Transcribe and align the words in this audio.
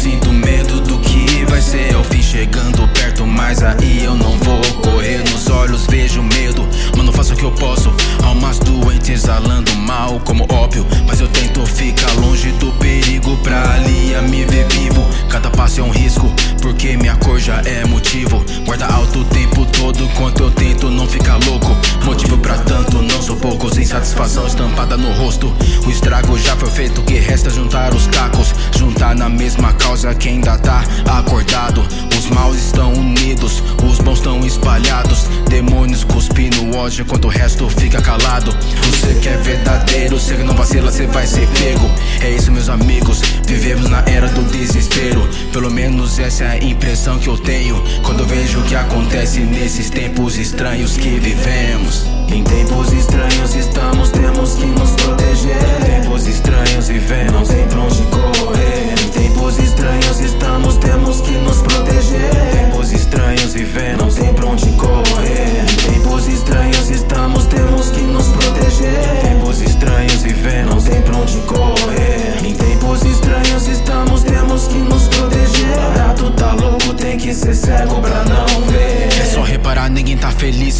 Sinto 0.00 0.32
medo 0.32 0.80
do 0.80 0.98
que 1.00 1.44
vai 1.44 1.60
ser. 1.60 1.90
É 1.90 1.94
eu 1.94 2.02
fim 2.02 2.22
chegando 2.22 2.88
perto, 2.94 3.26
mas 3.26 3.62
aí 3.62 4.02
eu 4.02 4.14
não 4.14 4.38
vou 4.38 4.60
correr 4.82 5.18
Nos 5.30 5.50
olhos 5.50 5.86
vejo 5.86 6.22
medo, 6.22 6.66
mano 6.96 7.12
faço 7.12 7.34
o 7.34 7.36
que 7.36 7.44
eu 7.44 7.52
posso. 7.52 7.92
Almas 8.22 8.58
doentes 8.58 9.28
alando 9.28 9.74
mal 9.76 10.18
como 10.20 10.46
ópio 10.50 10.86
Mas 11.06 11.20
eu 11.20 11.28
tento 11.28 11.66
ficar 11.66 12.10
longe 12.14 12.50
do 12.52 12.72
perigo 12.78 13.36
Pra 13.42 13.74
ali 13.74 14.14
a 14.14 14.22
me 14.22 14.44
ver 14.44 14.66
vivo. 14.68 15.06
Cada 15.28 15.50
passo 15.50 15.80
é 15.80 15.84
um 15.84 15.90
risco, 15.90 16.32
porque 16.60 16.96
minha 16.96 17.16
cor 17.16 17.38
já 17.38 17.60
é 17.64 17.84
motivo. 17.84 18.44
Guarda 18.64 18.86
alto 18.86 19.20
o 19.20 19.24
tempo 19.24 19.64
todo 19.66 20.02
enquanto 20.02 20.42
eu 20.42 20.50
tento 20.50 20.90
não 20.90 21.06
ficar 21.06 21.38
louco. 21.46 21.76
Motivo 22.04 22.36
pra 22.38 22.58
tanto, 22.58 23.00
não 23.02 23.22
sou 23.22 23.36
pouco. 23.36 23.59
Insatisfação 24.00 24.46
estampada 24.46 24.96
no 24.96 25.12
rosto. 25.12 25.54
O 25.86 25.90
estrago 25.90 26.38
já 26.38 26.56
foi 26.56 26.70
feito, 26.70 27.02
o 27.02 27.04
que 27.04 27.18
resta 27.18 27.50
juntar 27.50 27.92
os 27.94 28.06
cacos. 28.06 28.54
Juntar 28.74 29.14
na 29.14 29.28
mesma 29.28 29.74
causa 29.74 30.14
quem 30.14 30.36
ainda 30.36 30.56
tá 30.56 30.82
acordado. 31.18 31.86
Os 32.18 32.30
maus 32.30 32.56
estão 32.56 32.94
unidos, 32.94 33.62
os 33.84 33.98
bons 33.98 34.18
estão 34.18 34.40
espalhados. 34.40 35.26
Demônios 35.50 36.02
cuspindo 36.02 36.74
ódio 36.78 37.02
enquanto 37.02 37.26
o 37.26 37.28
resto 37.28 37.68
fica 37.68 38.00
calado. 38.00 38.56
Você 38.90 39.14
que 39.16 39.28
é 39.28 39.36
verdadeiro, 39.36 40.18
você 40.18 40.34
que 40.34 40.44
não 40.44 40.54
vacila, 40.54 40.90
você 40.90 41.06
vai 41.06 41.26
ser 41.26 41.46
pego. 41.48 41.90
É 42.22 42.30
isso, 42.30 42.50
meus 42.50 42.70
amigos. 42.70 42.89
Vivemos 43.50 43.90
na 43.90 43.98
era 44.06 44.28
do 44.28 44.44
desespero. 44.44 45.28
Pelo 45.52 45.72
menos 45.72 46.20
essa 46.20 46.44
é 46.44 46.50
a 46.50 46.64
impressão 46.64 47.18
que 47.18 47.26
eu 47.26 47.36
tenho. 47.36 47.82
Quando 48.04 48.24
vejo 48.24 48.60
o 48.60 48.62
que 48.62 48.76
acontece 48.76 49.40
nesses 49.40 49.90
tempos 49.90 50.38
estranhos 50.38 50.96
que 50.96 51.18
vivemos. 51.18 52.06
Em 52.32 52.44
tempos 52.44 52.92
estranhos 52.92 53.56
estamos, 53.56 54.10
temos 54.12 54.54
que 54.54 54.66
nos 54.66 54.92
proteger. 54.92 55.49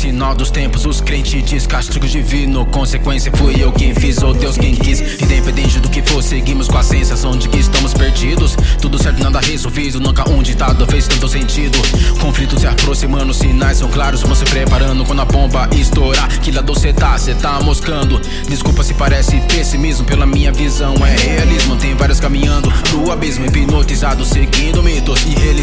Sinal 0.00 0.34
dos 0.34 0.50
tempos, 0.50 0.86
os 0.86 0.98
crentes 0.98 1.44
diz 1.44 1.66
castigo 1.66 2.08
divino. 2.08 2.64
Consequência 2.64 3.30
fui 3.36 3.62
eu 3.62 3.70
quem 3.70 3.94
fiz 3.94 4.22
ou 4.22 4.32
Deus 4.32 4.56
quem 4.56 4.74
quis. 4.74 4.98
Independente 5.20 5.78
do 5.78 5.90
que 5.90 6.00
for, 6.00 6.22
seguimos 6.22 6.68
com 6.68 6.78
a 6.78 6.82
sensação 6.82 7.36
de 7.36 7.46
que 7.50 7.58
estamos 7.58 7.92
perdidos. 7.92 8.56
Tudo 8.80 8.96
certo, 8.96 9.22
nada 9.22 9.40
resolvido. 9.40 10.00
Nunca 10.00 10.26
um 10.30 10.42
ditado 10.42 10.86
fez 10.86 11.06
tanto 11.06 11.28
sentido. 11.28 11.78
Conflito 12.18 12.58
se 12.58 12.66
aproximando, 12.66 13.34
sinais 13.34 13.76
são 13.76 13.90
claros. 13.90 14.22
Vão 14.22 14.34
se 14.34 14.46
preparando 14.46 15.04
quando 15.04 15.20
a 15.20 15.26
bomba 15.26 15.68
estourar. 15.76 16.30
Que 16.40 16.50
lado 16.50 16.74
cê 16.80 16.94
tá? 16.94 17.18
Cê 17.18 17.34
tá 17.34 17.60
moscando. 17.60 18.18
Desculpa 18.48 18.82
se 18.82 18.94
parece 18.94 19.38
pessimismo. 19.54 20.06
Pela 20.06 20.24
minha 20.24 20.50
visão, 20.50 20.94
é 21.04 21.14
realismo. 21.14 21.76
Tem 21.76 21.94
vários 21.94 22.18
caminhando 22.18 22.72
pro 22.88 23.12
abismo. 23.12 23.44
Hipnotizado, 23.44 24.24
seguindo 24.24 24.82
mitos 24.82 25.20
e 25.26 25.38
religião. 25.38 25.59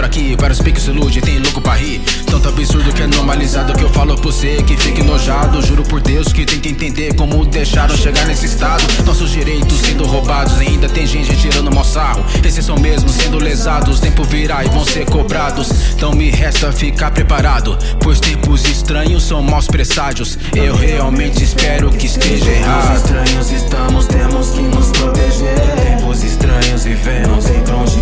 Por 0.00 0.06
aqui, 0.06 0.34
vários 0.40 0.60
piques 0.60 0.86
ilude, 0.86 1.20
tem 1.20 1.38
louco 1.38 1.60
pra 1.60 1.74
rir. 1.74 2.00
Tanto 2.24 2.48
absurdo 2.48 2.90
que 2.90 3.02
é 3.02 3.06
normalizado 3.06 3.74
que 3.74 3.84
eu 3.84 3.90
falo 3.90 4.14
pra 4.14 4.22
você 4.22 4.62
que 4.62 4.74
fique 4.74 5.02
enojado. 5.02 5.60
Juro 5.60 5.82
por 5.82 6.00
Deus 6.00 6.32
que 6.32 6.46
tenta 6.46 6.68
entender 6.68 7.14
como 7.14 7.44
deixaram 7.44 7.94
chegar 7.94 8.24
nesse 8.24 8.46
estado. 8.46 8.82
Nossos 9.04 9.30
direitos 9.30 9.78
sendo 9.80 10.06
roubados, 10.06 10.58
ainda 10.58 10.88
tem 10.88 11.06
gente 11.06 11.36
tirando 11.36 11.70
mó 11.70 11.84
sarro. 11.84 12.24
Esses 12.42 12.64
são 12.64 12.78
mesmo 12.78 13.10
sendo 13.10 13.36
lesados, 13.36 14.00
tempo 14.00 14.24
virá 14.24 14.64
e 14.64 14.68
vão 14.68 14.86
ser 14.86 15.04
cobrados. 15.04 15.68
Então 15.94 16.12
me 16.12 16.30
resta 16.30 16.72
ficar 16.72 17.10
preparado, 17.10 17.76
pois 18.02 18.20
tempos 18.20 18.64
estranhos 18.66 19.24
são 19.24 19.42
maus 19.42 19.66
presságios. 19.66 20.38
Eu 20.56 20.76
realmente 20.76 21.44
espero 21.44 21.90
que 21.90 22.06
esteja 22.06 22.46
Tempos 22.46 22.56
errado. 22.56 22.96
estranhos 22.96 23.52
estamos, 23.52 24.06
temos 24.06 24.50
que 24.50 24.62
nos 24.62 24.86
proteger. 24.92 25.98
Tempos 25.98 26.24
estranhos 26.24 26.84
vivemos, 26.84 27.28
não 27.28 27.52
tem 27.52 27.60
pra 27.62 27.76
onde 27.76 28.00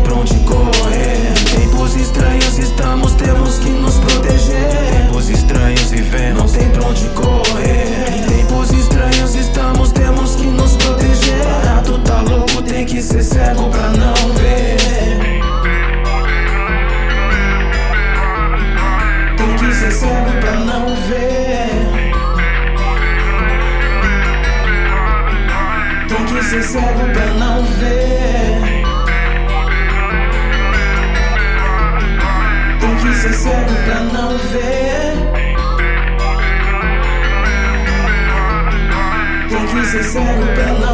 pra 0.00 0.14
onde 0.14 0.34
correr. 0.40 1.32
Em 1.40 1.60
tempos 1.60 1.96
estranhos 1.96 2.58
estamos, 2.58 3.14
temos 3.14 3.58
que 3.58 3.70
nos 3.70 3.98
proteger. 3.98 5.02
Tempos 5.02 5.28
estranhos 5.28 5.90
vivemos, 5.90 6.42
não 6.42 6.48
tem 6.48 6.70
pra 6.70 6.86
onde 6.86 7.08
correr. 7.08 8.14
Em 8.14 8.22
tempos 8.22 8.70
estranhos 8.70 9.34
estamos, 9.34 9.92
temos 9.92 10.36
que 10.36 10.46
nos 10.46 10.76
proteger. 10.76 11.44
Barato 11.44 11.98
tá 11.98 12.20
louco, 12.22 12.62
tem 12.62 12.84
que 12.84 13.02
ser 13.02 13.22
cego 13.22 13.68
pra 13.68 13.88
não 13.88 14.14
ver. 14.34 14.76
Tem 19.36 19.56
que 19.56 19.74
ser 19.74 19.92
cego 19.92 20.32
pra 20.40 20.52
não 20.52 20.86
ver. 21.08 21.72
Tem 26.08 26.24
que 26.26 26.44
ser 26.44 26.62
cego 26.62 27.12
pra 27.12 27.26
não 27.34 27.64
ver. 27.64 28.41
Tem 39.92 40.00
que 40.00 40.91